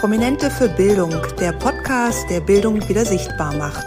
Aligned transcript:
Prominente 0.00 0.50
für 0.50 0.70
Bildung, 0.70 1.14
der 1.38 1.52
Podcast, 1.52 2.24
der 2.30 2.40
Bildung 2.40 2.88
wieder 2.88 3.04
sichtbar 3.04 3.54
macht. 3.54 3.84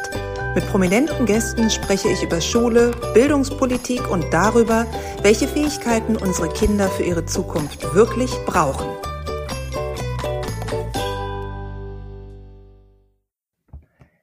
Mit 0.53 0.63
prominenten 0.67 1.25
Gästen 1.25 1.71
spreche 1.71 2.07
ich 2.07 2.21
über 2.21 2.39
Schule, 2.39 2.91
Bildungspolitik 3.15 4.11
und 4.11 4.23
darüber, 4.31 4.85
welche 5.23 5.47
Fähigkeiten 5.47 6.15
unsere 6.15 6.49
Kinder 6.49 6.87
für 6.87 7.01
ihre 7.01 7.25
Zukunft 7.25 7.95
wirklich 7.95 8.29
brauchen. 8.45 8.85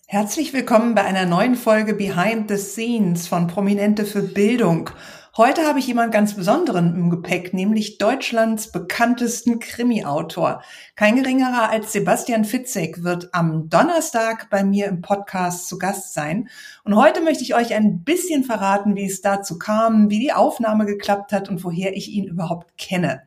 Herzlich 0.07 0.53
willkommen 0.53 0.95
bei 0.95 1.03
einer 1.03 1.27
neuen 1.27 1.57
Folge 1.57 1.95
Behind 1.95 2.49
the 2.49 2.57
Scenes 2.57 3.27
von 3.27 3.49
Prominente 3.49 4.05
für 4.05 4.23
Bildung. 4.23 4.91
Heute 5.37 5.65
habe 5.65 5.79
ich 5.79 5.87
jemand 5.87 6.12
ganz 6.12 6.35
Besonderen 6.35 6.93
im 6.97 7.09
Gepäck, 7.09 7.55
nämlich 7.55 7.99
Deutschlands 7.99 8.73
bekanntesten 8.73 9.61
Krimi-Autor. 9.61 10.61
Kein 10.97 11.15
geringerer 11.15 11.71
als 11.71 11.93
Sebastian 11.93 12.45
Fitzek 12.45 13.05
wird 13.05 13.33
am 13.33 13.69
Donnerstag 13.69 14.51
bei 14.51 14.65
mir 14.65 14.87
im 14.87 15.03
Podcast 15.03 15.69
zu 15.69 15.79
Gast 15.79 16.15
sein. 16.15 16.48
Und 16.83 16.97
heute 16.97 17.20
möchte 17.20 17.45
ich 17.45 17.55
euch 17.55 17.75
ein 17.75 18.03
bisschen 18.03 18.43
verraten, 18.43 18.97
wie 18.97 19.06
es 19.06 19.20
dazu 19.20 19.56
kam, 19.56 20.11
wie 20.11 20.19
die 20.19 20.33
Aufnahme 20.33 20.84
geklappt 20.84 21.33
hat 21.33 21.48
und 21.48 21.62
woher 21.62 21.97
ich 21.97 22.09
ihn 22.09 22.25
überhaupt 22.25 22.77
kenne. 22.77 23.23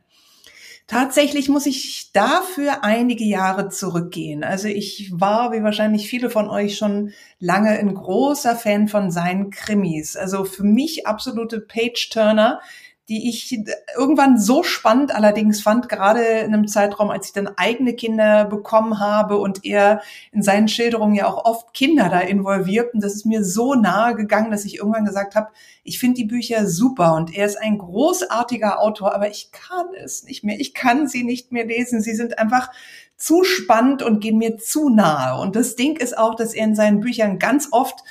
Tatsächlich 0.86 1.48
muss 1.48 1.64
ich 1.64 2.10
dafür 2.12 2.84
einige 2.84 3.24
Jahre 3.24 3.70
zurückgehen. 3.70 4.44
Also 4.44 4.68
ich 4.68 5.10
war, 5.14 5.50
wie 5.52 5.62
wahrscheinlich 5.62 6.10
viele 6.10 6.28
von 6.28 6.50
euch 6.50 6.76
schon 6.76 7.12
lange 7.38 7.70
ein 7.70 7.94
großer 7.94 8.54
Fan 8.54 8.88
von 8.88 9.10
seinen 9.10 9.50
Krimis. 9.50 10.14
Also 10.14 10.44
für 10.44 10.64
mich 10.64 11.06
absolute 11.06 11.60
Page-Turner 11.60 12.60
die 13.08 13.28
ich 13.28 13.60
irgendwann 13.98 14.38
so 14.38 14.62
spannend 14.62 15.14
allerdings 15.14 15.60
fand, 15.60 15.90
gerade 15.90 16.22
in 16.22 16.54
einem 16.54 16.66
Zeitraum, 16.66 17.10
als 17.10 17.26
ich 17.26 17.32
dann 17.34 17.48
eigene 17.56 17.92
Kinder 17.94 18.46
bekommen 18.46 18.98
habe 18.98 19.36
und 19.36 19.64
er 19.64 20.00
in 20.32 20.42
seinen 20.42 20.68
Schilderungen 20.68 21.14
ja 21.14 21.26
auch 21.26 21.44
oft 21.44 21.74
Kinder 21.74 22.08
da 22.08 22.20
involviert. 22.20 22.94
Und 22.94 23.04
das 23.04 23.14
ist 23.14 23.26
mir 23.26 23.44
so 23.44 23.74
nahe 23.74 24.14
gegangen, 24.14 24.50
dass 24.50 24.64
ich 24.64 24.78
irgendwann 24.78 25.04
gesagt 25.04 25.34
habe, 25.34 25.50
ich 25.82 25.98
finde 25.98 26.16
die 26.16 26.24
Bücher 26.24 26.66
super 26.66 27.14
und 27.14 27.34
er 27.36 27.44
ist 27.44 27.60
ein 27.60 27.76
großartiger 27.76 28.80
Autor, 28.80 29.14
aber 29.14 29.28
ich 29.28 29.52
kann 29.52 29.86
es 30.02 30.24
nicht 30.24 30.42
mehr. 30.42 30.58
Ich 30.58 30.72
kann 30.72 31.06
sie 31.06 31.24
nicht 31.24 31.52
mehr 31.52 31.66
lesen. 31.66 32.00
Sie 32.00 32.14
sind 32.14 32.38
einfach 32.38 32.70
zu 33.16 33.44
spannend 33.44 34.02
und 34.02 34.20
gehen 34.20 34.38
mir 34.38 34.56
zu 34.56 34.88
nahe. 34.88 35.38
Und 35.38 35.56
das 35.56 35.76
Ding 35.76 35.96
ist 35.98 36.16
auch, 36.16 36.34
dass 36.34 36.54
er 36.54 36.64
in 36.64 36.74
seinen 36.74 37.00
Büchern 37.00 37.38
ganz 37.38 37.68
oft 37.70 38.02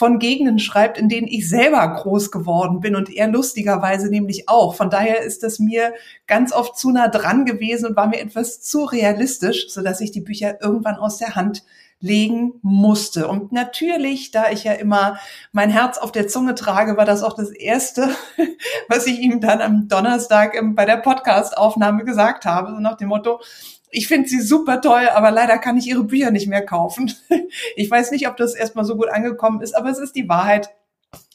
von 0.00 0.18
Gegenden 0.18 0.58
schreibt, 0.58 0.96
in 0.96 1.10
denen 1.10 1.28
ich 1.28 1.46
selber 1.46 1.86
groß 1.86 2.30
geworden 2.30 2.80
bin 2.80 2.96
und 2.96 3.14
er 3.14 3.28
lustigerweise 3.28 4.08
nämlich 4.08 4.48
auch. 4.48 4.74
Von 4.74 4.88
daher 4.88 5.20
ist 5.20 5.42
das 5.42 5.58
mir 5.58 5.92
ganz 6.26 6.54
oft 6.54 6.78
zu 6.78 6.90
nah 6.90 7.08
dran 7.08 7.44
gewesen 7.44 7.84
und 7.84 7.96
war 7.96 8.06
mir 8.06 8.18
etwas 8.18 8.62
zu 8.62 8.86
realistisch, 8.86 9.68
so 9.68 9.82
dass 9.82 10.00
ich 10.00 10.10
die 10.10 10.22
Bücher 10.22 10.56
irgendwann 10.62 10.94
aus 10.94 11.18
der 11.18 11.36
Hand 11.36 11.64
legen 11.98 12.54
musste. 12.62 13.28
Und 13.28 13.52
natürlich, 13.52 14.30
da 14.30 14.48
ich 14.50 14.64
ja 14.64 14.72
immer 14.72 15.18
mein 15.52 15.68
Herz 15.68 15.98
auf 15.98 16.12
der 16.12 16.28
Zunge 16.28 16.54
trage, 16.54 16.96
war 16.96 17.04
das 17.04 17.22
auch 17.22 17.34
das 17.34 17.50
Erste, 17.50 18.08
was 18.88 19.06
ich 19.06 19.18
ihm 19.18 19.42
dann 19.42 19.60
am 19.60 19.86
Donnerstag 19.86 20.58
bei 20.76 20.86
der 20.86 20.96
Podcast-Aufnahme 20.96 22.06
gesagt 22.06 22.46
habe, 22.46 22.70
so 22.70 22.80
nach 22.80 22.96
dem 22.96 23.08
Motto, 23.08 23.42
ich 23.90 24.08
finde 24.08 24.28
sie 24.28 24.40
super 24.40 24.80
toll, 24.80 25.08
aber 25.08 25.30
leider 25.30 25.58
kann 25.58 25.76
ich 25.76 25.86
ihre 25.86 26.04
Bücher 26.04 26.30
nicht 26.30 26.48
mehr 26.48 26.64
kaufen. 26.64 27.12
Ich 27.74 27.90
weiß 27.90 28.12
nicht, 28.12 28.28
ob 28.28 28.36
das 28.36 28.54
erstmal 28.54 28.84
so 28.84 28.96
gut 28.96 29.08
angekommen 29.08 29.60
ist, 29.60 29.74
aber 29.76 29.90
es 29.90 29.98
ist 29.98 30.14
die 30.14 30.28
Wahrheit. 30.28 30.70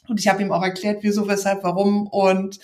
Und 0.08 0.18
ich 0.18 0.28
habe 0.28 0.40
ihm 0.40 0.50
auch 0.50 0.62
erklärt, 0.62 1.02
wieso, 1.02 1.28
weshalb, 1.28 1.62
warum. 1.62 2.06
Und 2.06 2.58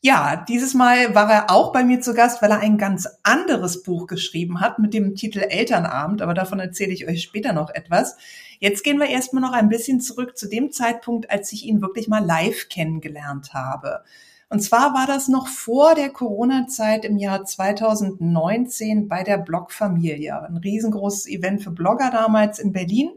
ja, 0.00 0.44
dieses 0.48 0.72
Mal 0.72 1.14
war 1.14 1.30
er 1.30 1.50
auch 1.50 1.72
bei 1.72 1.84
mir 1.84 2.00
zu 2.00 2.14
Gast, 2.14 2.40
weil 2.40 2.50
er 2.50 2.60
ein 2.60 2.78
ganz 2.78 3.08
anderes 3.22 3.82
Buch 3.82 4.06
geschrieben 4.06 4.60
hat 4.60 4.78
mit 4.78 4.94
dem 4.94 5.14
Titel 5.14 5.40
Elternabend, 5.40 6.22
aber 6.22 6.32
davon 6.32 6.60
erzähle 6.60 6.92
ich 6.92 7.06
euch 7.06 7.22
später 7.22 7.52
noch 7.52 7.70
etwas. 7.70 8.16
Jetzt 8.58 8.84
gehen 8.84 8.98
wir 8.98 9.08
erstmal 9.08 9.42
noch 9.42 9.52
ein 9.52 9.68
bisschen 9.68 10.00
zurück 10.00 10.38
zu 10.38 10.48
dem 10.48 10.70
Zeitpunkt, 10.72 11.30
als 11.30 11.52
ich 11.52 11.64
ihn 11.64 11.82
wirklich 11.82 12.08
mal 12.08 12.24
live 12.24 12.68
kennengelernt 12.68 13.52
habe. 13.52 14.04
Und 14.48 14.60
zwar 14.60 14.94
war 14.94 15.06
das 15.06 15.26
noch 15.26 15.48
vor 15.48 15.94
der 15.94 16.10
Corona-Zeit 16.10 17.04
im 17.04 17.18
Jahr 17.18 17.44
2019 17.44 19.08
bei 19.08 19.24
der 19.24 19.38
Blogfamilie. 19.38 20.40
Ein 20.40 20.56
riesengroßes 20.56 21.26
Event 21.26 21.62
für 21.62 21.72
Blogger 21.72 22.10
damals 22.10 22.58
in 22.58 22.72
Berlin. 22.72 23.10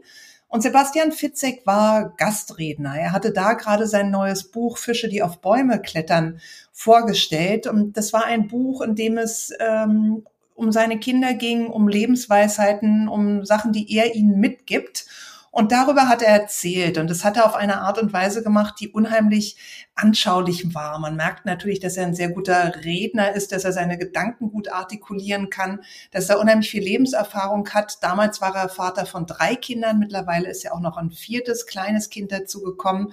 Und 0.48 0.62
Sebastian 0.62 1.12
Fitzek 1.12 1.64
war 1.64 2.12
Gastredner. 2.16 2.96
Er 2.96 3.12
hatte 3.12 3.32
da 3.32 3.52
gerade 3.52 3.86
sein 3.86 4.10
neues 4.10 4.50
Buch 4.50 4.78
Fische, 4.78 5.08
die 5.08 5.22
auf 5.22 5.40
Bäume 5.40 5.80
klettern, 5.80 6.40
vorgestellt. 6.72 7.68
Und 7.68 7.96
das 7.96 8.12
war 8.12 8.24
ein 8.24 8.48
Buch, 8.48 8.80
in 8.80 8.96
dem 8.96 9.16
es 9.16 9.52
ähm, 9.60 10.24
um 10.56 10.72
seine 10.72 10.98
Kinder 10.98 11.34
ging, 11.34 11.68
um 11.68 11.86
Lebensweisheiten, 11.86 13.06
um 13.06 13.44
Sachen, 13.44 13.72
die 13.72 13.96
er 13.96 14.16
ihnen 14.16 14.40
mitgibt. 14.40 15.06
Und 15.52 15.72
darüber 15.72 16.08
hat 16.08 16.22
er 16.22 16.32
erzählt. 16.32 16.96
Und 16.96 17.10
das 17.10 17.24
hat 17.24 17.36
er 17.36 17.44
auf 17.44 17.56
eine 17.56 17.80
Art 17.80 18.00
und 18.00 18.12
Weise 18.12 18.42
gemacht, 18.42 18.76
die 18.78 18.88
unheimlich 18.88 19.56
anschaulich 19.96 20.74
war. 20.74 20.98
Man 21.00 21.16
merkt 21.16 21.44
natürlich, 21.44 21.80
dass 21.80 21.96
er 21.96 22.06
ein 22.06 22.14
sehr 22.14 22.30
guter 22.30 22.76
Redner 22.84 23.32
ist, 23.34 23.50
dass 23.50 23.64
er 23.64 23.72
seine 23.72 23.98
Gedanken 23.98 24.52
gut 24.52 24.70
artikulieren 24.70 25.50
kann, 25.50 25.80
dass 26.12 26.28
er 26.28 26.38
unheimlich 26.38 26.70
viel 26.70 26.84
Lebenserfahrung 26.84 27.68
hat. 27.70 27.98
Damals 28.02 28.40
war 28.40 28.54
er 28.54 28.68
Vater 28.68 29.06
von 29.06 29.26
drei 29.26 29.56
Kindern. 29.56 29.98
Mittlerweile 29.98 30.48
ist 30.48 30.62
ja 30.62 30.72
auch 30.72 30.80
noch 30.80 30.96
ein 30.96 31.10
viertes 31.10 31.66
kleines 31.66 32.10
Kind 32.10 32.30
dazugekommen. 32.30 33.12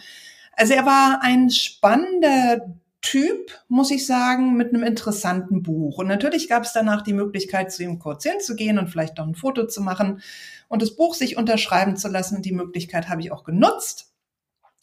Also 0.53 0.73
er 0.73 0.85
war 0.85 1.21
ein 1.23 1.49
spannender 1.49 2.61
Typ, 3.01 3.51
muss 3.67 3.91
ich 3.91 4.05
sagen, 4.05 4.57
mit 4.57 4.73
einem 4.73 4.83
interessanten 4.83 5.63
Buch. 5.63 5.99
Und 5.99 6.07
natürlich 6.07 6.49
gab 6.49 6.63
es 6.63 6.73
danach 6.73 7.03
die 7.03 7.13
Möglichkeit, 7.13 7.71
zu 7.71 7.83
ihm 7.83 7.99
kurz 7.99 8.23
hinzugehen 8.23 8.79
und 8.79 8.89
vielleicht 8.89 9.17
noch 9.17 9.27
ein 9.27 9.35
Foto 9.35 9.67
zu 9.67 9.81
machen 9.81 10.21
und 10.67 10.81
das 10.81 10.95
Buch 10.95 11.13
sich 11.13 11.37
unterschreiben 11.37 11.95
zu 11.95 12.07
lassen. 12.07 12.41
Die 12.41 12.51
Möglichkeit 12.51 13.07
habe 13.07 13.21
ich 13.21 13.31
auch 13.31 13.43
genutzt 13.43 14.13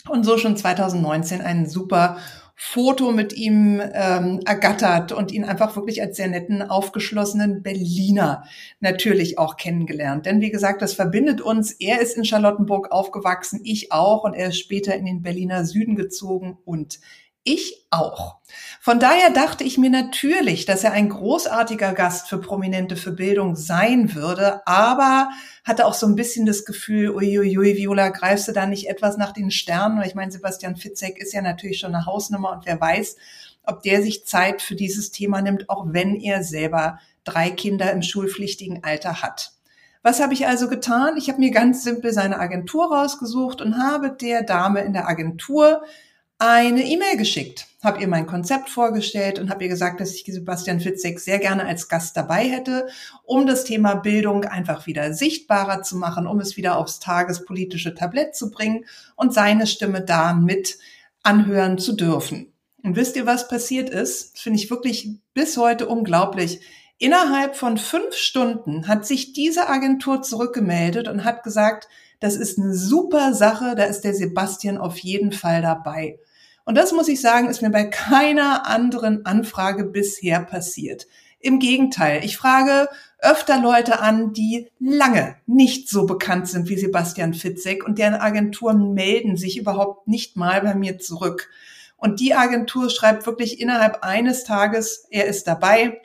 und 0.09 0.25
so 0.25 0.39
schon 0.39 0.57
2019 0.57 1.41
ein 1.41 1.69
super 1.69 2.19
Foto 2.57 3.11
mit 3.11 3.33
ihm 3.33 3.83
ähm, 3.93 4.41
ergattert 4.47 5.11
und 5.11 5.33
ihn 5.33 5.45
einfach 5.45 5.75
wirklich 5.75 6.01
als 6.01 6.17
sehr 6.17 6.29
netten, 6.29 6.63
aufgeschlossenen 6.63 7.63
Berliner 7.65 8.45
natürlich 8.79 9.39
auch 9.39 9.57
kennengelernt. 9.57 10.27
Denn 10.27 10.41
wie 10.41 10.51
gesagt, 10.51 10.81
das 10.81 10.95
verbindet 10.95 11.41
uns. 11.41 11.73
Er 11.73 12.01
ist 12.01 12.17
in 12.17 12.25
Charlottenburg 12.25 12.93
aufgewachsen, 12.93 13.61
ich 13.65 13.91
auch, 13.91 14.23
und 14.23 14.35
er 14.35 14.49
ist 14.49 14.59
später 14.59 14.95
in 14.95 15.05
den 15.05 15.23
Berliner 15.23 15.65
Süden 15.65 15.97
gezogen 15.97 16.57
und 16.65 17.01
ich 17.45 17.87
auch. 17.91 18.37
Von 18.81 18.99
daher 18.99 19.31
dachte 19.31 19.65
ich 19.65 19.79
mir 19.79 19.91
natürlich, 19.91 20.67
dass 20.67 20.85
er 20.85 20.93
ein 20.93 21.09
großartiger 21.09 21.93
Gast 21.93 22.29
für 22.29 22.39
Prominente 22.39 22.97
für 22.97 23.13
Bildung 23.13 23.57
sein 23.57 24.15
würde, 24.15 24.67
aber 24.67 25.31
hatte 25.65 25.87
auch 25.87 25.95
so 25.95 26.07
ein 26.07 26.17
bisschen 26.17 26.47
das 26.47 26.65
Gefühl, 26.65 27.11
uiuiui, 27.11 27.77
Viola, 27.77 28.09
greifst 28.09 28.49
du 28.49 28.53
da 28.53 28.67
nicht 28.67 28.89
etwas 28.89 29.17
nach 29.17 29.33
den 29.33 29.51
Sternen? 29.51 29.99
Weil 29.99 30.09
ich 30.09 30.15
meine, 30.15 30.33
Sebastian 30.33 30.77
Fitzek 30.77 31.19
ist 31.19 31.33
ja 31.33 31.43
natürlich 31.43 31.79
schon 31.79 31.95
eine 31.95 32.07
Hausnummer 32.07 32.53
und 32.53 32.67
wer 32.67 32.81
weiß, 32.81 33.17
ob 33.63 33.83
der 33.83 34.03
sich 34.03 34.27
Zeit 34.27 34.61
für 34.61 34.75
dieses 34.75 35.11
Thema 35.11 35.41
nimmt, 35.41 35.71
auch 35.71 35.87
wenn 35.89 36.17
er 36.17 36.43
selber 36.43 36.99
drei 37.25 37.51
Kinder 37.51 37.91
im 37.93 38.03
schulpflichtigen 38.03 38.85
Alter 38.85 39.23
hat. 39.23 39.53
Was 40.03 40.21
habe 40.21 40.35
ich 40.35 40.47
also 40.47 40.69
getan? 40.69 41.17
Ich 41.17 41.31
habe 41.31 41.41
mir 41.41 41.51
ganz 41.51 41.83
simpel 41.83 42.13
seine 42.13 42.39
Agentur 42.39 42.95
rausgesucht 42.95 43.63
und 43.63 43.79
habe 43.79 44.11
der 44.11 44.43
Dame 44.43 44.83
in 44.83 44.93
der 44.93 45.09
Agentur 45.09 45.83
eine 46.39 46.83
E-Mail 46.83 47.17
geschickt, 47.17 47.67
habe 47.83 48.01
ihr 48.01 48.09
mein 48.09 48.27
Konzept 48.27 48.69
vorgestellt 48.69 49.39
und 49.39 49.51
habe 49.51 49.65
ihr 49.65 49.69
gesagt, 49.69 50.01
dass 50.01 50.15
ich 50.15 50.25
Sebastian 50.25 50.81
Fitzek 50.81 51.21
sehr 51.21 51.39
gerne 51.39 51.65
als 51.67 51.89
Gast 51.89 52.17
dabei 52.17 52.49
hätte, 52.49 52.89
um 53.25 53.47
das 53.47 53.65
Thema 53.65 53.95
Bildung 53.95 54.45
einfach 54.45 54.87
wieder 54.87 55.13
sichtbarer 55.13 55.83
zu 55.83 55.97
machen, 55.97 56.27
um 56.27 56.41
es 56.41 56.57
wieder 56.57 56.77
aufs 56.77 56.99
tagespolitische 56.99 57.95
Tablett 57.95 58.35
zu 58.35 58.51
bringen 58.51 58.85
und 59.17 59.33
seine 59.33 59.67
Stimme 59.67 60.03
da 60.03 60.33
mit 60.33 60.79
anhören 61.23 61.79
zu 61.79 61.93
dürfen. 61.95 62.53
Und 62.83 62.97
wisst 62.97 63.17
ihr, 63.17 63.27
was 63.27 63.49
passiert 63.49 63.89
ist? 63.89 64.39
Finde 64.39 64.59
ich 64.59 64.71
wirklich 64.71 65.09
bis 65.33 65.57
heute 65.57 65.89
unglaublich. 65.89 66.61
Innerhalb 66.99 67.57
von 67.57 67.79
fünf 67.79 68.15
Stunden 68.15 68.87
hat 68.87 69.07
sich 69.07 69.33
diese 69.33 69.69
Agentur 69.69 70.23
zurückgemeldet 70.23 71.09
und 71.09 71.25
hat 71.25 71.43
gesagt, 71.43 71.89
das 72.25 72.37
ist 72.37 72.59
eine 72.59 72.73
super 72.73 73.35
Sache, 73.35 73.75
da 73.77 73.85
ist 73.85 74.01
der 74.01 74.15
Sebastian 74.15 74.79
auf 74.79 74.97
jeden 74.97 75.31
Fall 75.31 75.61
dabei. 75.61 76.19
Und 76.65 76.75
das 76.75 76.93
muss 76.93 77.09
ich 77.09 77.21
sagen, 77.21 77.51
ist 77.51 77.61
mir 77.61 77.69
bei 77.69 77.85
keiner 77.85 78.67
anderen 78.67 79.27
Anfrage 79.27 79.85
bisher 79.85 80.41
passiert. 80.41 81.07
Im 81.39 81.59
Gegenteil, 81.59 82.25
ich 82.25 82.39
frage 82.39 82.89
öfter 83.19 83.61
Leute 83.61 84.01
an, 84.01 84.33
die 84.33 84.71
lange 84.81 85.37
nicht 85.45 85.91
so 85.91 86.07
bekannt 86.07 86.49
sind 86.49 86.71
wie 86.71 86.79
Sebastian 86.79 87.35
Fitzek 87.35 87.85
und 87.87 87.99
deren 87.99 88.15
Agenturen 88.15 88.95
melden 88.95 89.37
sich 89.37 89.59
überhaupt 89.59 90.09
nicht 90.09 90.35
mal 90.39 90.63
bei 90.63 90.75
mir 90.75 90.99
zurück. 90.99 91.51
Und 91.99 92.21
die 92.21 92.33
Agentur 92.33 92.89
schreibt 92.89 93.27
wirklich 93.27 93.61
innerhalb 93.61 94.03
eines 94.03 94.45
Tages, 94.45 95.07
er 95.11 95.27
ist 95.27 95.47
dabei, 95.47 96.01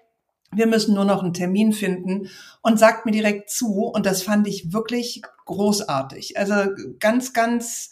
wir 0.51 0.68
müssen 0.68 0.95
nur 0.95 1.06
noch 1.06 1.24
einen 1.24 1.33
Termin 1.33 1.74
finden 1.74 2.30
und 2.62 2.77
sagt 2.77 3.06
mir 3.06 3.12
direkt 3.12 3.50
zu. 3.50 3.83
Und 3.83 4.06
das 4.06 4.24
fand 4.24 4.48
ich 4.48 4.74
wirklich 4.74 5.21
großartig. 5.50 6.38
Also 6.38 6.54
ganz, 7.00 7.34
ganz 7.34 7.90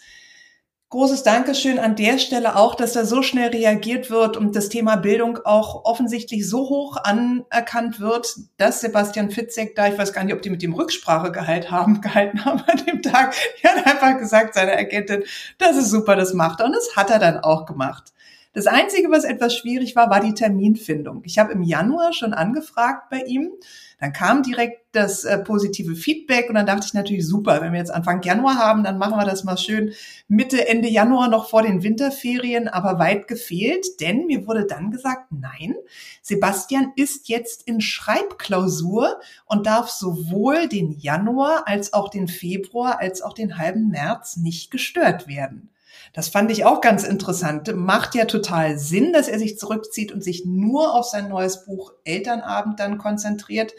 Großes 0.90 1.24
Dankeschön 1.24 1.80
an 1.80 1.98
der 1.98 2.18
Stelle 2.18 2.56
auch, 2.56 2.74
dass 2.74 2.94
da 2.94 3.04
so 3.04 3.22
schnell 3.22 3.50
reagiert 3.50 4.10
wird 4.10 4.38
und 4.38 4.56
das 4.56 4.70
Thema 4.70 4.96
Bildung 4.96 5.40
auch 5.44 5.84
offensichtlich 5.84 6.50
so 6.50 6.60
hoch 6.70 6.96
anerkannt 7.04 8.00
wird, 8.00 8.38
dass 8.56 8.80
Sebastian 8.80 9.30
Fitzek 9.30 9.76
da, 9.76 9.90
ich 9.90 9.98
weiß 9.98 10.14
gar 10.14 10.24
nicht, 10.24 10.34
ob 10.34 10.42
die 10.42 10.50
mit 10.50 10.62
dem 10.62 10.74
Rücksprache 10.74 11.34
gehalten 11.34 11.72
haben, 11.72 12.00
gehalten 12.02 12.46
haben 12.46 12.64
an 12.66 12.86
dem 12.86 13.02
Tag, 13.02 13.36
die 13.62 13.68
hat 13.68 13.86
einfach 13.86 14.18
gesagt, 14.18 14.54
seine 14.54 14.78
Agentin, 14.78 15.26
das 15.58 15.76
ist 15.76 15.90
super, 15.90 16.16
das 16.16 16.34
macht 16.34 16.62
er. 16.62 16.68
Und 16.68 16.74
das 16.74 16.96
hat 16.96 17.10
er 17.10 17.20
dann 17.20 17.40
auch 17.40 17.66
gemacht. 17.66 18.14
Das 18.58 18.66
Einzige, 18.66 19.12
was 19.12 19.24
etwas 19.24 19.56
schwierig 19.56 19.96
war, 19.96 20.10
war 20.10 20.20
die 20.20 20.34
Terminfindung. 20.34 21.22
Ich 21.26 21.38
habe 21.38 21.54
im 21.54 21.62
Januar 21.62 22.12
schon 22.12 22.34
angefragt 22.34 23.12
bei 23.12 23.20
ihm. 23.20 23.52
Dann 24.00 24.14
kam 24.14 24.42
direkt 24.42 24.82
das 24.94 25.26
äh, 25.26 25.38
positive 25.38 25.94
Feedback 25.96 26.50
und 26.50 26.56
dann 26.56 26.66
dachte 26.66 26.88
ich 26.88 26.96
natürlich, 26.96 27.28
super, 27.28 27.62
wenn 27.62 27.72
wir 27.72 27.78
jetzt 27.78 27.94
Anfang 27.94 28.20
Januar 28.24 28.56
haben, 28.56 28.84
dann 28.84 28.98
machen 28.98 29.16
wir 29.16 29.28
das 29.28 29.44
mal 29.44 29.60
schön 29.60 29.94
Mitte, 30.28 30.68
Ende 30.68 30.90
Januar 30.90 31.28
noch 31.28 31.48
vor 31.48 31.62
den 31.62 31.84
Winterferien, 31.84 32.68
aber 32.68 32.98
weit 32.98 33.28
gefehlt, 33.28 34.02
denn 34.02 34.26
mir 34.26 34.48
wurde 34.48 34.66
dann 34.66 34.90
gesagt, 34.90 35.32
nein, 35.32 35.76
Sebastian 36.24 36.94
ist 36.96 37.30
jetzt 37.30 37.62
in 37.68 37.80
Schreibklausur 37.80 39.20
und 39.46 39.68
darf 39.68 39.90
sowohl 39.90 40.68
den 40.68 40.98
Januar 40.98 41.68
als 41.68 41.94
auch 41.94 42.10
den 42.10 42.28
Februar 42.28 43.00
als 43.00 43.22
auch 43.22 43.34
den 43.34 43.60
halben 43.60 43.90
März 43.90 44.38
nicht 44.38 44.72
gestört 44.72 45.28
werden. 45.28 45.70
Das 46.14 46.30
fand 46.30 46.52
ich 46.52 46.66
auch 46.66 46.82
ganz 46.82 47.04
interessant. 47.04 47.74
Macht 47.76 48.16
ja 48.16 48.26
total 48.26 48.78
Sinn, 48.78 49.14
dass 49.14 49.28
er 49.28 49.40
sich 49.40 49.58
zurückzieht 49.58 50.12
und 50.12 50.24
sich 50.24 50.46
nur 50.46 50.94
auf 50.94 51.06
sein 51.06 51.30
neues 51.30 51.66
Buch 51.66 51.94
Elternabend 52.04 52.80
dann 52.80 52.98
konzentriert. 52.98 53.74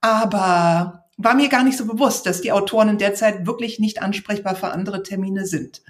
Aber 0.00 1.04
war 1.16 1.34
mir 1.34 1.48
gar 1.48 1.64
nicht 1.64 1.78
so 1.78 1.86
bewusst, 1.86 2.26
dass 2.26 2.40
die 2.40 2.52
Autoren 2.52 2.88
in 2.88 2.98
der 2.98 3.14
Zeit 3.14 3.46
wirklich 3.46 3.78
nicht 3.78 4.02
ansprechbar 4.02 4.56
für 4.56 4.70
andere 4.70 5.02
Termine 5.02 5.46
sind. 5.46 5.82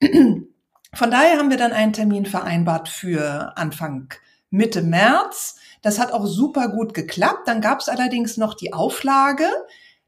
Von 0.00 1.10
daher 1.10 1.38
haben 1.38 1.50
wir 1.50 1.56
dann 1.56 1.72
einen 1.72 1.92
Termin 1.92 2.26
vereinbart 2.26 2.88
für 2.88 3.56
Anfang 3.56 4.08
Mitte 4.50 4.82
März. 4.82 5.56
Das 5.82 5.98
hat 5.98 6.12
auch 6.12 6.26
super 6.26 6.68
gut 6.68 6.94
geklappt. 6.94 7.46
Dann 7.46 7.60
gab 7.60 7.80
es 7.80 7.88
allerdings 7.88 8.36
noch 8.36 8.54
die 8.54 8.72
Auflage, 8.72 9.48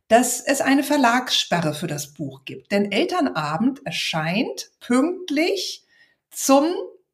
dass 0.09 0.41
es 0.41 0.61
eine 0.61 0.83
Verlagssperre 0.83 1.75
für 1.75 1.87
das 1.87 2.15
Buch 2.15 2.45
gibt. 2.45 2.73
Denn 2.73 2.91
Elternabend 2.91 3.85
erscheint 3.85 4.71
pünktlich 4.81 5.85
zum 6.31 6.65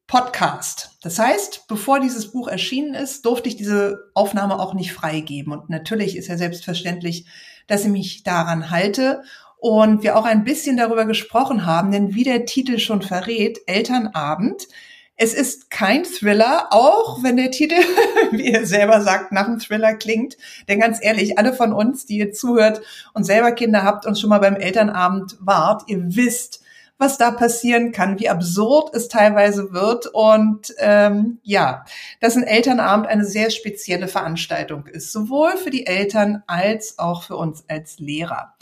Podcast. 0.07 0.91
Das 1.01 1.19
heißt, 1.19 1.67
bevor 1.67 1.99
dieses 1.99 2.31
Buch 2.31 2.47
erschienen 2.47 2.93
ist, 2.93 3.25
durfte 3.25 3.49
ich 3.49 3.57
diese 3.57 4.11
Aufnahme 4.13 4.59
auch 4.59 4.73
nicht 4.73 4.93
freigeben. 4.93 5.51
Und 5.51 5.69
natürlich 5.69 6.15
ist 6.15 6.27
ja 6.27 6.37
selbstverständlich, 6.37 7.25
dass 7.67 7.83
ich 7.83 7.89
mich 7.89 8.23
daran 8.23 8.69
halte 8.69 9.23
und 9.57 10.03
wir 10.03 10.15
auch 10.15 10.25
ein 10.25 10.43
bisschen 10.43 10.77
darüber 10.77 11.05
gesprochen 11.05 11.65
haben, 11.65 11.91
denn 11.91 12.13
wie 12.13 12.23
der 12.23 12.45
Titel 12.45 12.77
schon 12.77 13.01
verrät, 13.01 13.59
Elternabend 13.65 14.67
es 15.17 15.33
ist 15.33 15.71
kein 15.71 16.03
Thriller, 16.03 16.67
auch 16.71 17.23
wenn 17.23 17.37
der 17.37 17.51
Titel, 17.51 17.75
wie 18.31 18.51
er 18.51 18.65
selber 18.65 19.01
sagt, 19.01 19.31
nach 19.31 19.47
einem 19.47 19.59
Thriller 19.59 19.93
klingt. 19.93 20.37
Denn 20.67 20.79
ganz 20.79 20.99
ehrlich, 21.01 21.37
alle 21.37 21.53
von 21.53 21.71
uns, 21.71 22.05
die 22.05 22.17
ihr 22.17 22.33
zuhört 22.33 22.81
und 23.13 23.23
selber 23.23 23.51
Kinder 23.53 23.83
habt 23.83 24.05
und 24.05 24.19
schon 24.19 24.29
mal 24.29 24.39
beim 24.39 24.55
Elternabend 24.55 25.37
wart, 25.39 25.83
ihr 25.87 26.15
wisst, 26.15 26.61
was 26.97 27.17
da 27.17 27.31
passieren 27.31 27.91
kann, 27.91 28.19
wie 28.19 28.29
absurd 28.29 28.93
es 28.93 29.09
teilweise 29.09 29.73
wird 29.73 30.07
und 30.07 30.73
ähm, 30.79 31.39
ja, 31.43 31.83
dass 32.21 32.37
ein 32.37 32.43
Elternabend 32.43 33.07
eine 33.07 33.25
sehr 33.25 33.49
spezielle 33.49 34.07
Veranstaltung 34.07 34.87
ist, 34.87 35.11
sowohl 35.11 35.57
für 35.57 35.71
die 35.71 35.87
Eltern 35.87 36.43
als 36.47 36.97
auch 36.97 37.23
für 37.23 37.35
uns 37.35 37.65
als 37.67 37.99
Lehrer. 37.99 38.53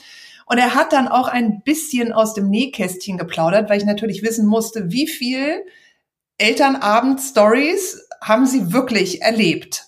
Und 0.45 0.57
er 0.57 0.75
hat 0.75 0.93
dann 0.93 1.07
auch 1.07 1.27
ein 1.27 1.61
bisschen 1.61 2.11
aus 2.11 2.33
dem 2.33 2.49
Nähkästchen 2.49 3.17
geplaudert, 3.17 3.69
weil 3.69 3.77
ich 3.77 3.85
natürlich 3.85 4.23
wissen 4.23 4.45
musste, 4.45 4.91
wie 4.91 5.07
viel 5.07 5.63
Elternabend-Stories 6.43 8.07
haben 8.21 8.45
sie 8.45 8.73
wirklich 8.73 9.21
erlebt. 9.21 9.85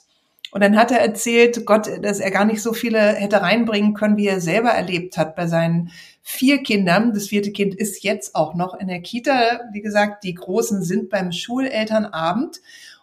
Und 0.52 0.62
dann 0.62 0.78
hat 0.78 0.90
er 0.90 1.00
erzählt, 1.00 1.66
Gott, 1.66 1.90
dass 2.02 2.22
er 2.22 2.31
gar 2.31 2.46
nicht 2.46 2.62
so 2.62 2.72
viele 2.72 3.00
hätte 3.00 3.42
reinbringen 3.42 3.94
können, 3.94 4.16
wie 4.16 4.28
er 4.28 4.40
selber 4.40 4.69
erlebt 4.69 5.18
hat 5.18 5.36
bei 5.36 5.48
seinen 5.48 5.92
vier 6.22 6.63
Kindern. 6.63 7.12
Das 7.12 7.28
vierte 7.28 7.52
Kind 7.52 7.75
ist 7.75 8.04
jetzt 8.04 8.36
auch 8.36 8.56
noch 8.56 8.74
in 8.74 8.88
der 8.88 9.02
Kita. 9.02 9.60
Wie 9.74 9.81
gesagt, 9.81 10.24
die 10.24 10.34
Großen 10.34 10.81
sind 10.81 11.10
beim 11.10 11.34
Schulelternabend. 11.34 12.62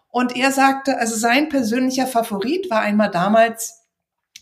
Und 0.09 0.35
er 0.35 0.51
sagte, 0.51 0.97
also 0.97 1.15
sein 1.15 1.51
persönlicher 1.51 2.07
Favorit 2.07 2.71
war 2.71 2.81
einmal 2.81 3.11
damals 3.11 3.83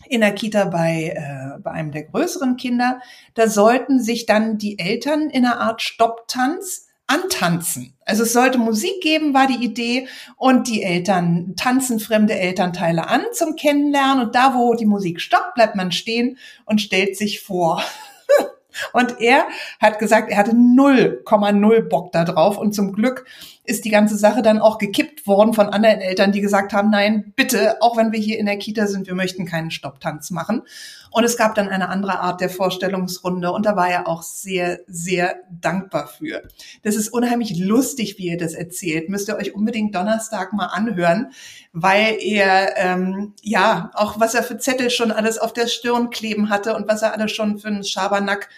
in 0.07 0.21
der 0.21 0.33
Kita 0.33 0.65
bei, 0.65 1.13
äh, 1.15 1.59
bei 1.59 1.71
einem 1.71 1.91
der 1.91 2.03
größeren 2.03 2.55
Kinder. 2.55 3.01
Da 3.33 3.49
sollten 3.49 4.01
sich 4.01 4.25
dann 4.25 4.57
die 4.57 4.79
Eltern 4.79 5.29
in 5.29 5.45
einer 5.45 5.59
Art 5.59 5.81
Stopptanz 5.81 6.87
antanzen. 7.11 7.93
Also 8.05 8.23
es 8.23 8.33
sollte 8.33 8.57
Musik 8.57 9.01
geben, 9.01 9.33
war 9.33 9.47
die 9.47 9.63
Idee. 9.63 10.07
Und 10.37 10.67
die 10.67 10.83
Eltern 10.83 11.53
tanzen 11.57 11.99
fremde 11.99 12.37
Elternteile 12.37 13.07
an 13.07 13.21
zum 13.33 13.55
Kennenlernen. 13.55 14.25
Und 14.25 14.35
da, 14.35 14.55
wo 14.55 14.73
die 14.73 14.85
Musik 14.85 15.21
stoppt, 15.21 15.55
bleibt 15.55 15.75
man 15.75 15.91
stehen 15.91 16.37
und 16.65 16.81
stellt 16.81 17.17
sich 17.17 17.41
vor. 17.41 17.83
Und 18.93 19.19
er 19.19 19.47
hat 19.81 19.99
gesagt, 19.99 20.31
er 20.31 20.37
hatte 20.37 20.51
0,0 20.51 21.81
Bock 21.89 22.13
da 22.13 22.23
drauf. 22.23 22.57
Und 22.57 22.73
zum 22.73 22.93
Glück 22.93 23.25
ist 23.65 23.83
die 23.83 23.89
ganze 23.89 24.17
Sache 24.17 24.41
dann 24.41 24.59
auch 24.59 24.77
gekippt 24.77 25.10
worden 25.25 25.53
von 25.53 25.69
anderen 25.69 26.01
Eltern, 26.01 26.31
die 26.31 26.41
gesagt 26.41 26.73
haben, 26.73 26.89
nein, 26.89 27.33
bitte, 27.35 27.81
auch 27.81 27.97
wenn 27.97 28.11
wir 28.11 28.19
hier 28.19 28.39
in 28.39 28.45
der 28.45 28.57
Kita 28.57 28.87
sind, 28.87 29.07
wir 29.07 29.15
möchten 29.15 29.45
keinen 29.45 29.71
Stopptanz 29.71 30.31
machen. 30.31 30.63
Und 31.11 31.25
es 31.25 31.35
gab 31.35 31.55
dann 31.55 31.67
eine 31.67 31.89
andere 31.89 32.19
Art 32.19 32.39
der 32.39 32.49
Vorstellungsrunde 32.49 33.51
und 33.51 33.65
da 33.65 33.75
war 33.75 33.89
er 33.89 34.07
auch 34.07 34.23
sehr, 34.23 34.79
sehr 34.87 35.35
dankbar 35.51 36.07
für. 36.07 36.43
Das 36.83 36.95
ist 36.95 37.09
unheimlich 37.09 37.57
lustig, 37.59 38.17
wie 38.17 38.29
er 38.29 38.37
das 38.37 38.53
erzählt. 38.53 39.09
Müsst 39.09 39.27
ihr 39.27 39.35
euch 39.35 39.53
unbedingt 39.53 39.93
Donnerstag 39.93 40.53
mal 40.53 40.67
anhören, 40.67 41.31
weil 41.73 42.17
er, 42.21 42.77
ähm, 42.77 43.33
ja, 43.41 43.91
auch 43.93 44.19
was 44.19 44.35
er 44.35 44.43
für 44.43 44.57
Zettel 44.57 44.89
schon 44.89 45.11
alles 45.11 45.37
auf 45.37 45.51
der 45.51 45.67
Stirn 45.67 46.09
kleben 46.09 46.49
hatte 46.49 46.75
und 46.75 46.87
was 46.87 47.01
er 47.01 47.13
alles 47.13 47.31
schon 47.31 47.59
für 47.59 47.67
einen 47.67 47.83
Schabernack 47.83 48.49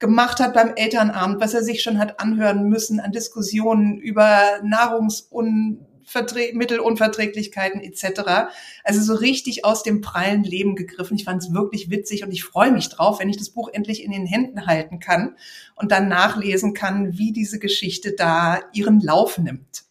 gemacht 0.00 0.40
hat 0.40 0.54
beim 0.54 0.72
Elternabend, 0.74 1.40
was 1.40 1.54
er 1.54 1.62
sich 1.62 1.82
schon 1.82 1.98
hat 1.98 2.18
anhören 2.18 2.68
müssen 2.68 2.98
an 2.98 3.12
Diskussionen 3.12 3.98
über 3.98 4.60
Nahrungsmittelunverträglichkeiten 6.14 7.80
etc. 7.80 8.52
Also 8.84 9.00
so 9.00 9.14
richtig 9.14 9.64
aus 9.64 9.82
dem 9.82 10.00
prallen 10.00 10.44
Leben 10.44 10.76
gegriffen. 10.76 11.16
Ich 11.16 11.24
fand 11.24 11.42
es 11.42 11.52
wirklich 11.52 11.90
witzig 11.90 12.24
und 12.24 12.32
ich 12.32 12.44
freue 12.44 12.72
mich 12.72 12.88
drauf, 12.88 13.20
wenn 13.20 13.28
ich 13.28 13.36
das 13.36 13.50
Buch 13.50 13.68
endlich 13.72 14.02
in 14.02 14.12
den 14.12 14.26
Händen 14.26 14.66
halten 14.66 15.00
kann 15.00 15.36
und 15.76 15.92
dann 15.92 16.08
nachlesen 16.08 16.74
kann, 16.74 17.16
wie 17.18 17.32
diese 17.32 17.58
Geschichte 17.58 18.12
da 18.12 18.60
ihren 18.72 19.00
Lauf 19.00 19.38
nimmt. 19.38 19.84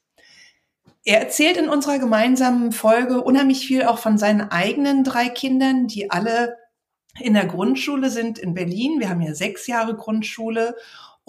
Er 1.06 1.22
erzählt 1.22 1.58
in 1.58 1.70
unserer 1.70 1.98
gemeinsamen 1.98 2.72
Folge 2.72 3.22
unheimlich 3.22 3.66
viel 3.66 3.84
auch 3.84 4.00
von 4.00 4.18
seinen 4.18 4.52
eigenen 4.52 5.04
drei 5.04 5.30
Kindern, 5.30 5.88
die 5.88 6.12
alle 6.12 6.58
in 7.20 7.34
der 7.34 7.46
Grundschule 7.46 8.10
sind 8.10 8.38
in 8.38 8.54
Berlin. 8.54 9.00
Wir 9.00 9.10
haben 9.10 9.22
ja 9.22 9.34
sechs 9.34 9.68
Jahre 9.68 9.96
Grundschule. 9.96 10.76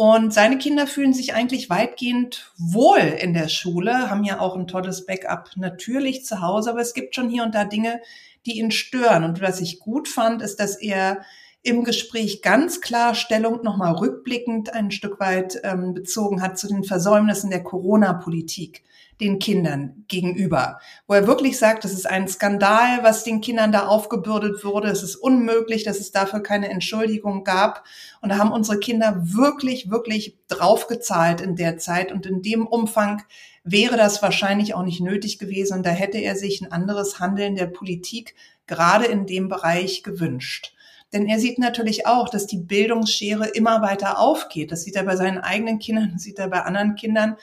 Und 0.01 0.33
seine 0.33 0.57
Kinder 0.57 0.87
fühlen 0.87 1.13
sich 1.13 1.35
eigentlich 1.35 1.69
weitgehend 1.69 2.55
wohl 2.57 3.01
in 3.01 3.35
der 3.35 3.49
Schule, 3.49 4.09
haben 4.09 4.25
ja 4.25 4.41
auch 4.41 4.57
ein 4.57 4.67
tolles 4.67 5.05
Backup 5.05 5.51
natürlich 5.57 6.25
zu 6.25 6.41
Hause, 6.41 6.71
aber 6.71 6.81
es 6.81 6.95
gibt 6.95 7.15
schon 7.15 7.29
hier 7.29 7.43
und 7.43 7.55
da 7.55 7.67
Dinge, 7.67 8.01
die 8.47 8.61
ihn 8.61 8.71
stören. 8.71 9.25
Und 9.25 9.43
was 9.43 9.61
ich 9.61 9.79
gut 9.79 10.09
fand, 10.09 10.41
ist, 10.41 10.59
dass 10.59 10.77
er 10.77 11.21
im 11.63 11.85
Gespräch 11.85 12.41
ganz 12.41 12.81
klar 12.81 13.15
Stellung 13.15 13.63
nochmal 13.63 13.93
rückblickend 13.93 14.73
ein 14.73 14.91
Stück 14.91 15.21
weit 15.21 15.61
ähm, 15.65 15.93
bezogen 15.93 16.41
hat 16.41 16.59
zu 16.59 16.67
den 16.67 16.83
Versäumnissen 16.83 17.51
der 17.51 17.63
Corona-Politik 17.63 18.83
den 19.21 19.39
Kindern 19.39 20.05
gegenüber, 20.09 20.81
wo 21.07 21.15
er 21.15 21.27
wirklich 21.27 21.59
sagt, 21.59 21.85
das 21.85 21.93
ist 21.93 22.09
ein 22.09 22.27
Skandal, 22.27 23.03
was 23.03 23.23
den 23.25 23.41
Kindern 23.41 23.71
da 23.71 23.87
aufgebürdet 23.87 24.65
wurde. 24.65 24.89
Es 24.89 25.03
ist 25.03 25.17
unmöglich, 25.17 25.85
dass 25.85 26.01
es 26.01 26.11
dafür 26.11 26.43
keine 26.43 26.71
Entschuldigung 26.71 27.45
gab. 27.45 27.85
Und 28.21 28.31
da 28.31 28.39
haben 28.39 28.53
unsere 28.53 28.79
Kinder 28.79 29.21
wirklich, 29.23 29.91
wirklich 29.91 30.39
draufgezahlt 30.49 31.41
in 31.41 31.57
der 31.57 31.79
Zeit. 31.79 32.11
Und 32.11 32.27
in 32.27 32.43
dem 32.43 32.67
Umfang 32.67 33.23
wäre 33.63 33.97
das 33.97 34.23
wahrscheinlich 34.23 34.75
auch 34.75 34.83
nicht 34.83 35.01
nötig 35.01 35.39
gewesen. 35.39 35.79
Und 35.79 35.87
da 35.87 35.91
hätte 35.91 36.19
er 36.19 36.37
sich 36.37 36.61
ein 36.61 36.73
anderes 36.73 37.21
Handeln 37.21 37.55
der 37.55 37.67
Politik 37.67 38.35
gerade 38.67 39.05
in 39.05 39.27
dem 39.27 39.49
Bereich 39.49 40.03
gewünscht. 40.03 40.75
Denn 41.13 41.27
er 41.27 41.41
sieht 41.41 41.59
natürlich 41.59 42.07
auch, 42.07 42.29
dass 42.29 42.47
die 42.47 42.59
Bildungsschere 42.59 43.49
immer 43.49 43.83
weiter 43.83 44.19
aufgeht. 44.19 44.71
Das 44.71 44.85
sieht 44.85 44.95
er 44.95 45.03
bei 45.03 45.17
seinen 45.17 45.39
eigenen 45.39 45.81
Kindern, 45.81 46.11
das 46.13 46.23
sieht 46.23 46.39
er 46.39 46.49
bei 46.49 46.63
anderen 46.63 46.95
Kindern. 46.95 47.37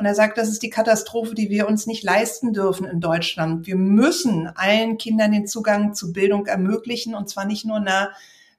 Und 0.00 0.06
er 0.06 0.14
sagt, 0.14 0.38
das 0.38 0.48
ist 0.48 0.62
die 0.62 0.70
Katastrophe, 0.70 1.34
die 1.34 1.50
wir 1.50 1.68
uns 1.68 1.86
nicht 1.86 2.02
leisten 2.02 2.54
dürfen 2.54 2.86
in 2.86 3.02
Deutschland. 3.02 3.66
Wir 3.66 3.76
müssen 3.76 4.46
allen 4.46 4.96
Kindern 4.96 5.30
den 5.30 5.46
Zugang 5.46 5.92
zu 5.92 6.14
Bildung 6.14 6.46
ermöglichen 6.46 7.14
und 7.14 7.28
zwar 7.28 7.44
nicht 7.44 7.66
nur 7.66 7.76
eine 7.76 8.08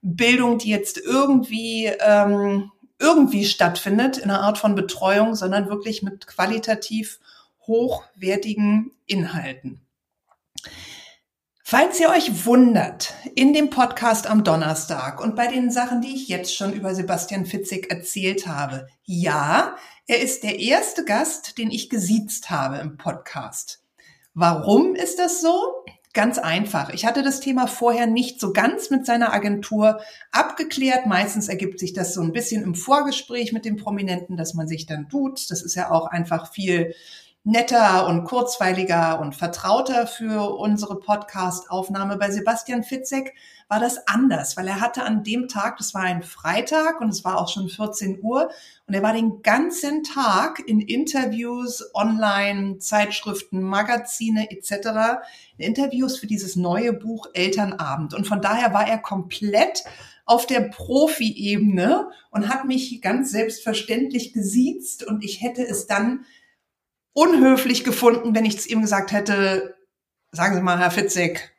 Bildung, 0.04 0.60
die 0.60 0.70
jetzt 0.70 1.00
irgendwie 1.00 1.88
ähm, 2.00 2.72
irgendwie 3.00 3.44
stattfindet 3.46 4.20
in 4.20 4.26
einer 4.26 4.42
Art 4.42 4.60
von 4.60 4.76
Betreuung, 4.76 5.34
sondern 5.34 5.68
wirklich 5.68 6.04
mit 6.04 6.28
qualitativ 6.28 7.20
hochwertigen 7.66 8.92
Inhalten. 9.08 9.82
Falls 11.72 12.02
ihr 12.02 12.10
euch 12.10 12.46
wundert, 12.46 13.14
in 13.34 13.54
dem 13.54 13.70
Podcast 13.70 14.28
am 14.30 14.44
Donnerstag 14.44 15.22
und 15.22 15.38
bei 15.38 15.48
den 15.48 15.72
Sachen, 15.72 16.02
die 16.02 16.14
ich 16.14 16.28
jetzt 16.28 16.54
schon 16.54 16.74
über 16.74 16.94
Sebastian 16.94 17.46
Fitzek 17.46 17.90
erzählt 17.90 18.46
habe, 18.46 18.88
ja, 19.06 19.78
er 20.06 20.22
ist 20.22 20.44
der 20.44 20.60
erste 20.60 21.06
Gast, 21.06 21.58
den 21.58 21.72
ich 21.72 21.90
gesiezt 21.90 22.50
habe 22.50 22.80
im 22.80 22.98
Podcast. 22.98 23.86
Warum 24.34 24.96
ist 24.96 25.18
das 25.18 25.40
so? 25.40 25.86
Ganz 26.12 26.40
einfach. 26.40 26.90
Ich 26.90 27.06
hatte 27.06 27.24
das 27.24 27.40
Thema 27.40 27.68
vorher 27.68 28.06
nicht 28.06 28.42
so 28.42 28.52
ganz 28.52 28.90
mit 28.90 29.06
seiner 29.06 29.32
Agentur 29.32 30.02
abgeklärt. 30.34 31.06
Meistens 31.06 31.48
ergibt 31.48 31.80
sich 31.80 31.94
das 31.94 32.14
so 32.14 32.20
ein 32.20 32.34
bisschen 32.34 32.64
im 32.64 32.76
Vorgespräch 32.76 33.54
mit 33.54 33.64
dem 33.64 33.78
Prominenten, 33.78 34.36
dass 34.36 34.54
man 34.54 34.68
sich 34.68 34.88
dann 34.88 35.08
tut. 35.08 35.50
Das 35.50 35.62
ist 35.62 35.76
ja 35.76 35.90
auch 35.90 36.08
einfach 36.08 36.52
viel 36.52 36.94
netter 37.44 38.08
und 38.08 38.26
kurzweiliger 38.26 39.20
und 39.20 39.36
vertrauter 39.36 40.06
für 40.06 40.58
unsere 40.58 41.00
Podcast-Aufnahme. 41.00 42.18
Bei 42.18 42.30
Sebastian 42.30 42.84
Fitzek 42.84 43.34
war 43.68 43.80
das 43.80 44.08
anders, 44.08 44.58
weil 44.58 44.68
er 44.68 44.80
hatte 44.80 45.04
an 45.04 45.24
dem 45.24 45.48
Tag, 45.48 45.78
das 45.78 45.96
war 45.96 46.02
ein 46.02 46.22
Freitag 46.22 47.02
und 47.02 47.10
es 47.10 47.26
war 47.26 47.40
auch 47.40 47.50
schon 47.50 47.68
14 47.68 48.20
Uhr 48.22 48.52
und 48.86 48.94
er 48.94 49.02
war 49.02 49.14
den 49.14 49.42
ganzen 49.42 50.04
Tag 50.04 50.62
in 50.68 50.82
Interviews, 50.82 51.84
online, 51.96 52.78
Zeitschriften, 52.78 53.64
Magazine 53.64 54.52
etc. 54.52 55.24
in 55.58 55.66
Interviews 55.66 56.20
für 56.20 56.28
dieses 56.28 56.56
neue 56.56 56.94
Buch 56.94 57.26
Elternabend 57.34 58.14
und 58.14 58.28
von 58.28 58.42
daher 58.42 58.72
war 58.72 58.88
er 58.88 59.00
komplett 59.00 59.84
auf 60.26 60.46
der 60.46 60.62
Profi-Ebene 60.62 62.10
und 62.30 62.50
hat 62.50 62.66
mich 62.66 63.02
ganz 63.02 63.32
selbstverständlich 63.32 64.32
gesiezt 64.32 65.04
und 65.04 65.24
ich 65.24 65.42
hätte 65.42 65.66
es 65.66 65.88
dann 65.88 66.26
unhöflich 67.14 67.84
gefunden, 67.84 68.36
wenn 68.36 68.46
ich 68.46 68.58
es 68.58 68.68
ihm 68.68 68.82
gesagt 68.82 69.12
hätte, 69.12 69.76
sagen 70.32 70.56
Sie 70.56 70.62
mal, 70.62 70.80
Herr 70.80 70.92
Fitzek, 70.92 71.56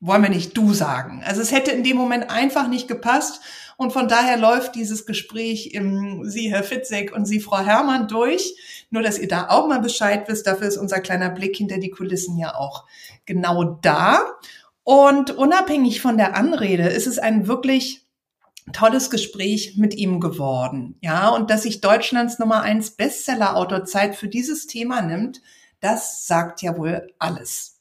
wollen 0.00 0.22
wir 0.22 0.30
nicht 0.30 0.56
du 0.56 0.72
sagen. 0.72 1.22
Also 1.26 1.40
es 1.40 1.52
hätte 1.52 1.72
in 1.72 1.82
dem 1.82 1.96
Moment 1.96 2.30
einfach 2.30 2.68
nicht 2.68 2.88
gepasst. 2.88 3.40
Und 3.76 3.92
von 3.92 4.08
daher 4.08 4.36
läuft 4.36 4.74
dieses 4.74 5.06
Gespräch 5.06 5.72
im 5.72 6.24
Sie, 6.24 6.50
Herr 6.50 6.64
Fitzek 6.64 7.14
und 7.14 7.26
Sie, 7.26 7.40
Frau 7.40 7.58
Herrmann, 7.58 8.08
durch. 8.08 8.54
Nur, 8.90 9.02
dass 9.02 9.18
ihr 9.18 9.28
da 9.28 9.48
auch 9.48 9.68
mal 9.68 9.80
Bescheid 9.80 10.28
wisst. 10.28 10.46
Dafür 10.46 10.68
ist 10.68 10.76
unser 10.76 11.00
kleiner 11.00 11.30
Blick 11.30 11.56
hinter 11.56 11.78
die 11.78 11.90
Kulissen 11.90 12.38
ja 12.38 12.54
auch 12.54 12.86
genau 13.24 13.78
da. 13.82 14.20
Und 14.82 15.30
unabhängig 15.30 16.00
von 16.00 16.16
der 16.16 16.34
Anrede 16.34 16.88
ist 16.88 17.06
es 17.06 17.18
ein 17.18 17.46
wirklich 17.46 18.07
tolles 18.72 19.10
Gespräch 19.10 19.76
mit 19.76 19.94
ihm 19.94 20.20
geworden. 20.20 20.96
Ja, 21.00 21.28
und 21.30 21.50
dass 21.50 21.62
sich 21.62 21.80
Deutschlands 21.80 22.38
Nummer 22.38 22.62
eins 22.62 22.92
Bestseller-Autor 22.92 23.84
Zeit 23.84 24.16
für 24.16 24.28
dieses 24.28 24.66
Thema 24.66 25.02
nimmt, 25.02 25.42
das 25.80 26.26
sagt 26.26 26.62
ja 26.62 26.76
wohl 26.76 27.12
alles. 27.18 27.78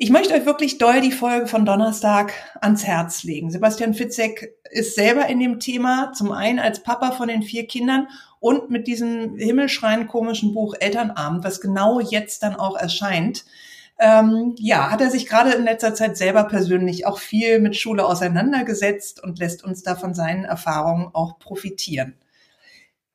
Ich 0.00 0.10
möchte 0.10 0.34
euch 0.34 0.46
wirklich 0.46 0.78
doll 0.78 1.00
die 1.00 1.10
Folge 1.10 1.48
von 1.48 1.66
Donnerstag 1.66 2.32
ans 2.60 2.84
Herz 2.84 3.24
legen. 3.24 3.50
Sebastian 3.50 3.94
Fitzek 3.94 4.54
ist 4.70 4.94
selber 4.94 5.26
in 5.26 5.40
dem 5.40 5.58
Thema, 5.58 6.12
zum 6.12 6.30
einen 6.30 6.60
als 6.60 6.84
Papa 6.84 7.10
von 7.10 7.26
den 7.26 7.42
vier 7.42 7.66
Kindern 7.66 8.06
und 8.38 8.70
mit 8.70 8.86
diesem 8.86 9.36
himmelschreien 9.36 10.06
komischen 10.06 10.54
Buch 10.54 10.74
Elternabend, 10.78 11.42
was 11.42 11.60
genau 11.60 11.98
jetzt 11.98 12.44
dann 12.44 12.54
auch 12.54 12.76
erscheint 12.76 13.44
ähm, 13.98 14.54
ja, 14.58 14.90
hat 14.90 15.00
er 15.00 15.10
sich 15.10 15.26
gerade 15.26 15.50
in 15.52 15.64
letzter 15.64 15.94
Zeit 15.94 16.16
selber 16.16 16.44
persönlich 16.44 17.06
auch 17.06 17.18
viel 17.18 17.58
mit 17.58 17.76
Schule 17.76 18.06
auseinandergesetzt 18.06 19.22
und 19.22 19.38
lässt 19.38 19.64
uns 19.64 19.82
da 19.82 19.96
von 19.96 20.14
seinen 20.14 20.44
Erfahrungen 20.44 21.10
auch 21.12 21.38
profitieren. 21.38 22.14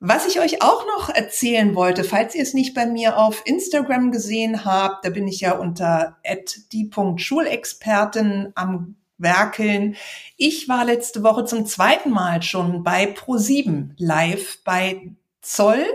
Was 0.05 0.27
ich 0.27 0.41
euch 0.41 0.61
auch 0.61 0.85
noch 0.85 1.07
erzählen 1.09 1.75
wollte, 1.75 2.03
falls 2.03 2.35
ihr 2.35 2.43
es 2.43 2.53
nicht 2.53 2.73
bei 2.73 2.85
mir 2.85 3.17
auf 3.17 3.41
Instagram 3.45 4.11
gesehen 4.11 4.65
habt, 4.65 5.05
da 5.05 5.09
bin 5.09 5.29
ich 5.29 5.39
ja 5.39 5.53
unter 5.53 6.17
die.schulexpertin 6.73 8.51
am 8.53 8.97
Werkeln. 9.17 9.95
Ich 10.35 10.67
war 10.67 10.83
letzte 10.83 11.23
Woche 11.23 11.45
zum 11.45 11.65
zweiten 11.65 12.09
Mal 12.09 12.41
schon 12.41 12.83
bei 12.83 13.05
Pro7 13.05 13.91
live 13.97 14.61
bei 14.65 15.13
Zoll. 15.43 15.85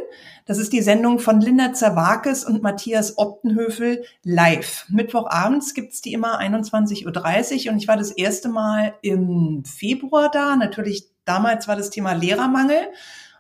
Das 0.46 0.58
ist 0.58 0.72
die 0.72 0.82
Sendung 0.82 1.18
von 1.18 1.40
Linda 1.40 1.72
Zerwakis 1.72 2.44
und 2.44 2.62
Matthias 2.62 3.18
Optenhöfel 3.18 4.04
live. 4.22 4.86
Mittwochabends 4.88 5.74
gibt's 5.74 6.00
die 6.00 6.12
immer 6.12 6.40
21.30 6.40 7.66
Uhr 7.66 7.72
und 7.72 7.78
ich 7.78 7.88
war 7.88 7.96
das 7.96 8.10
erste 8.10 8.48
Mal 8.48 8.94
im 9.02 9.64
Februar 9.64 10.30
da. 10.30 10.56
Natürlich 10.56 11.08
damals 11.24 11.68
war 11.68 11.76
das 11.76 11.90
Thema 11.90 12.12
Lehrermangel 12.12 12.78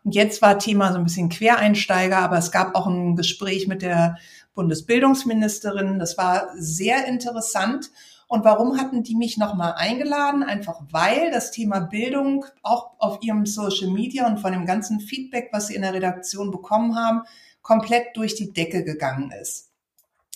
und 0.04 0.14
jetzt 0.14 0.42
war 0.42 0.58
Thema 0.58 0.92
so 0.92 0.98
ein 0.98 1.04
bisschen 1.04 1.28
Quereinsteiger, 1.28 2.18
aber 2.18 2.38
es 2.38 2.50
gab 2.50 2.74
auch 2.74 2.86
ein 2.86 3.16
Gespräch 3.16 3.68
mit 3.68 3.82
der 3.82 4.16
Bundesbildungsministerin. 4.54 5.98
Das 5.98 6.18
war 6.18 6.48
sehr 6.56 7.06
interessant 7.06 7.90
und 8.28 8.44
warum 8.44 8.78
hatten 8.78 9.02
die 9.02 9.16
mich 9.16 9.38
nochmal 9.38 9.72
eingeladen? 9.76 10.42
Einfach 10.42 10.82
weil 10.90 11.30
das 11.30 11.50
Thema 11.50 11.80
Bildung 11.80 12.44
auch 12.62 12.90
auf 12.98 13.18
ihrem 13.22 13.46
Social 13.46 13.90
Media 13.90 14.26
und 14.26 14.38
von 14.38 14.52
dem 14.52 14.66
ganzen 14.66 15.00
Feedback, 15.00 15.48
was 15.50 15.68
sie 15.68 15.74
in 15.74 15.82
der 15.82 15.94
Redaktion 15.94 16.50
bekommen 16.50 16.94
haben, 16.94 17.22
komplett 17.62 18.16
durch 18.16 18.34
die 18.34 18.52
Decke 18.52 18.84
gegangen 18.84 19.32
ist. 19.32 19.70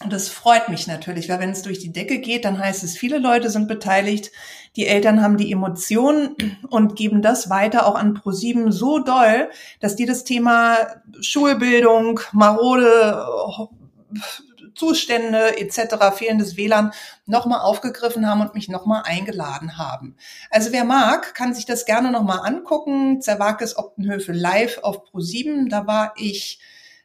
Und 0.03 0.13
das 0.13 0.31
freut 0.31 0.71
mich 0.71 0.87
natürlich, 0.87 1.29
weil 1.29 1.39
wenn 1.39 1.51
es 1.51 1.63
durch 1.63 1.79
die 1.79 1.93
Decke 1.93 2.19
geht, 2.19 2.47
dann 2.47 2.59
heißt 2.59 2.83
es, 2.83 2.97
viele 2.97 3.19
Leute 3.19 3.51
sind 3.51 3.69
beteiligt, 3.69 4.33
die 4.75 4.87
Eltern 4.87 5.23
haben 5.23 5.37
die 5.37 5.53
Emotionen 5.53 6.35
und 6.71 6.97
geben 6.97 7.21
das 7.21 7.51
weiter 7.51 7.87
auch 7.87 7.95
an 7.95 8.15
ProSieben 8.15 8.73
so 8.73 8.99
doll, 9.01 9.51
dass 9.81 9.97
die 9.97 10.07
das 10.07 10.25
Thema 10.25 10.79
Schulbildung, 11.21 12.21
marode 12.33 13.27
Zustände 14.75 15.59
etc., 15.59 16.17
fehlendes 16.17 16.57
WLAN 16.57 16.93
nochmal 17.27 17.61
aufgegriffen 17.61 18.29
haben 18.29 18.41
und 18.41 18.55
mich 18.55 18.69
nochmal 18.69 19.03
eingeladen 19.05 19.79
haben. 19.79 20.17
Also 20.51 20.73
wer 20.73 20.85
mag, 20.85 21.35
kann 21.35 21.55
sich 21.55 21.67
das 21.67 21.85
gerne 21.85 22.11
nochmal 22.11 22.41
angucken. 22.47 23.21
Zerwakis 23.21 23.77
Optenhöfe 23.77 24.33
live 24.33 24.79
auf 24.83 25.05
Pro7. 25.05 25.69
Da 25.69 25.87
war 25.87 26.15
ich 26.17 26.61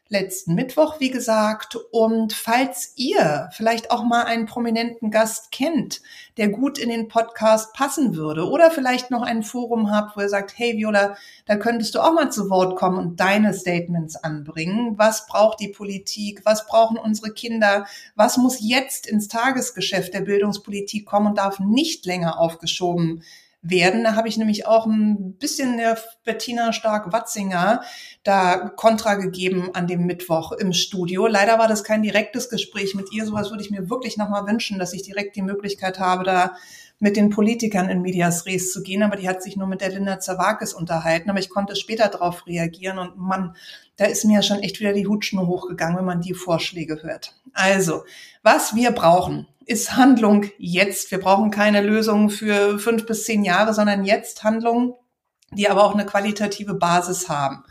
letzten 0.10 0.56
Mittwoch, 0.56 1.00
wie 1.00 1.10
gesagt. 1.10 1.78
Und 1.92 2.34
falls 2.34 2.94
ihr 2.96 3.50
vielleicht 3.52 3.92
auch 3.92 4.04
mal 4.04 4.24
einen 4.24 4.46
prominenten 4.46 5.12
Gast 5.12 5.52
kennt, 5.52 6.02
der 6.38 6.50
gut 6.50 6.78
in 6.78 6.90
den 6.90 7.08
Podcast 7.08 7.74
passen 7.74 8.16
würde 8.16 8.48
oder 8.50 8.72
vielleicht 8.72 9.12
noch 9.12 9.22
ein 9.22 9.44
Forum 9.44 9.92
habt, 9.92 10.16
wo 10.16 10.22
ihr 10.22 10.30
sagt, 10.30 10.58
hey 10.58 10.78
Viola, 10.78 11.16
da 11.46 11.56
könntest 11.56 11.96
du 11.96 12.00
auch 12.00 12.14
mal 12.14 12.32
zu 12.32 12.50
Wort 12.50 12.78
kommen 12.78 12.98
und 12.98 13.20
deine 13.20 13.54
Statements 13.54 14.16
anbringen. 14.16 14.98
Was 14.98 15.28
braucht 15.28 15.60
die 15.60 15.70
Politik? 15.70 16.42
Was 16.46 16.68
brauchen 16.68 16.98
unsere 16.98 17.32
Kinder? 17.32 17.86
Was 18.16 18.38
muss 18.38 18.60
jetzt 18.62 19.08
ins 19.08 19.28
Tagesgeschäft 19.28 20.14
der 20.14 20.22
Bildungspolitik 20.22 21.06
kommen 21.06 21.28
und 21.28 21.38
darf 21.38 21.60
nicht 21.60 22.06
länger 22.06 22.40
aufgeschoben 22.40 22.98
werden. 22.98 23.24
Da 23.70 24.16
habe 24.16 24.28
ich 24.28 24.38
nämlich 24.38 24.66
auch 24.66 24.86
ein 24.86 25.34
bisschen 25.38 25.78
der 25.78 25.98
Bettina 26.24 26.74
Stark-Watzinger 26.74 27.82
da 28.24 28.70
Kontra 28.76 29.16
gegeben 29.16 29.70
an 29.74 29.88
dem 29.88 30.06
Mittwoch 30.06 30.52
im 30.54 30.74
Studio. 30.74 31.28
Leider 31.28 31.60
war 31.60 31.68
das 31.68 31.84
kein 31.84 32.02
direktes 32.02 32.50
Gespräch 32.50 32.96
mit 32.96 33.12
ihr. 33.12 33.26
Sowas 33.26 33.50
würde 33.50 33.64
ich 33.64 33.72
mir 33.72 33.90
wirklich 33.90 34.18
nochmal 34.18 34.46
wünschen, 34.48 34.80
dass 34.80 34.94
ich 34.94 35.04
direkt 35.04 35.36
die 35.36 35.42
Möglichkeit 35.42 36.00
habe, 36.00 36.24
da 36.24 36.56
mit 37.00 37.16
den 37.16 37.30
Politikern 37.30 37.90
in 37.90 38.02
Medias 38.02 38.46
Res 38.46 38.72
zu 38.72 38.82
gehen, 38.82 39.04
aber 39.04 39.18
die 39.18 39.30
hat 39.30 39.44
sich 39.44 39.56
nur 39.56 39.68
mit 39.68 39.82
der 39.82 39.90
Linda 39.90 40.20
Zawakis 40.20 40.74
unterhalten, 40.74 41.30
aber 41.30 41.40
ich 41.40 41.50
konnte 41.50 41.76
später 41.76 42.08
darauf 42.08 42.48
reagieren 42.48 42.98
und 42.98 43.18
man, 43.18 43.56
da 43.98 44.06
ist 44.06 44.26
mir 44.26 44.36
ja 44.36 44.42
schon 44.42 44.60
echt 44.60 44.80
wieder 44.80 44.94
die 44.94 45.06
Hutschnur 45.06 45.48
hochgegangen, 45.48 45.98
wenn 45.98 46.06
man 46.06 46.22
die 46.22 46.34
Vorschläge 46.34 47.04
hört. 47.04 47.36
Also, 47.54 48.04
was 48.42 48.76
wir 48.76 48.92
brauchen, 48.92 49.48
ist 49.68 49.96
Handlung 49.96 50.46
jetzt. 50.58 51.12
Wir 51.12 51.20
brauchen 51.20 51.52
keine 51.52 51.82
Lösung 51.82 52.30
für 52.30 52.80
fünf 52.80 53.06
bis 53.06 53.26
zehn 53.26 53.44
Jahre, 53.44 53.74
sondern 53.74 54.06
jetzt 54.06 54.44
Handlungen, 54.44 54.94
die 55.52 55.70
aber 55.70 55.84
auch 55.84 55.94
eine 55.94 56.06
qualitative 56.06 56.74
Basis 56.74 57.30
haben. 57.30 57.64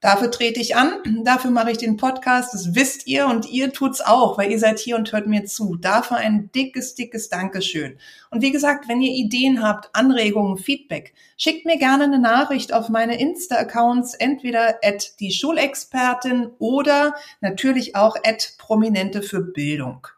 Dafür 0.00 0.32
trete 0.32 0.58
ich 0.58 0.74
an, 0.74 0.98
dafür 1.24 1.52
mache 1.52 1.70
ich 1.70 1.78
den 1.78 1.96
Podcast, 1.96 2.54
das 2.54 2.74
wisst 2.74 3.06
ihr 3.06 3.26
und 3.26 3.48
ihr 3.48 3.72
tut's 3.72 4.00
auch, 4.00 4.36
weil 4.36 4.50
ihr 4.50 4.58
seid 4.58 4.80
hier 4.80 4.96
und 4.96 5.12
hört 5.12 5.28
mir 5.28 5.44
zu. 5.44 5.76
Dafür 5.76 6.16
ein 6.16 6.50
dickes, 6.52 6.96
dickes 6.96 7.28
Dankeschön. 7.28 7.98
Und 8.30 8.42
wie 8.42 8.50
gesagt, 8.50 8.88
wenn 8.88 9.00
ihr 9.00 9.12
Ideen 9.12 9.62
habt, 9.62 9.94
Anregungen, 9.94 10.58
Feedback, 10.58 11.14
schickt 11.36 11.66
mir 11.66 11.78
gerne 11.78 12.04
eine 12.04 12.18
Nachricht 12.18 12.72
auf 12.72 12.88
meine 12.88 13.20
Insta-Accounts, 13.20 14.14
entweder 14.14 14.80
at 14.82 15.20
die 15.20 15.30
Schulexpertin 15.30 16.50
oder 16.58 17.14
natürlich 17.40 17.94
auch 17.94 18.16
at 18.24 18.54
Prominente 18.58 19.22
für 19.22 19.40
Bildung. 19.40 20.08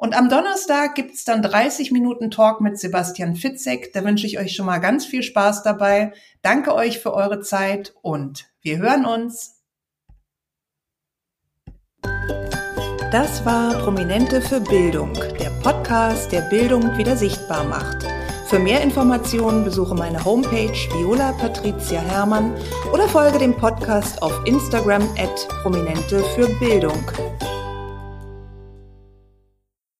Und 0.00 0.16
am 0.16 0.28
Donnerstag 0.28 0.94
gibt's 0.94 1.24
dann 1.24 1.42
30 1.42 1.90
Minuten 1.90 2.30
Talk 2.30 2.60
mit 2.60 2.78
Sebastian 2.78 3.34
Fitzek. 3.34 3.92
Da 3.92 4.04
wünsche 4.04 4.28
ich 4.28 4.38
euch 4.38 4.54
schon 4.54 4.64
mal 4.64 4.78
ganz 4.78 5.04
viel 5.04 5.24
Spaß 5.24 5.64
dabei. 5.64 6.12
Danke 6.40 6.72
euch 6.72 7.00
für 7.00 7.12
eure 7.12 7.40
Zeit 7.40 7.94
und 8.00 8.48
wir 8.62 8.78
hören 8.78 9.04
uns. 9.04 9.56
Das 13.10 13.44
war 13.44 13.74
Prominente 13.82 14.40
für 14.40 14.60
Bildung, 14.60 15.14
der 15.14 15.50
Podcast, 15.62 16.30
der 16.30 16.42
Bildung 16.42 16.96
wieder 16.96 17.16
sichtbar 17.16 17.64
macht. 17.64 18.06
Für 18.46 18.60
mehr 18.60 18.82
Informationen 18.82 19.64
besuche 19.64 19.94
meine 19.94 20.24
Homepage 20.24 20.78
Viola 20.92 21.32
Patricia 21.32 22.00
Hermann 22.00 22.54
oder 22.92 23.08
folge 23.08 23.38
dem 23.38 23.56
Podcast 23.56 24.22
auf 24.22 24.40
Instagram 24.44 25.02
at 25.18 25.48
Prominente 25.62 26.22
für 26.36 26.48
Bildung. 26.60 27.02